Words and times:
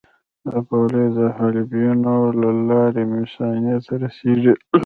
دا 0.47 0.57
بولې 0.67 1.05
د 1.17 1.19
حالبینو 1.37 2.15
له 2.41 2.49
لارې 2.69 3.03
مثانې 3.15 3.75
ته 3.85 3.93
رسېږي. 4.01 4.53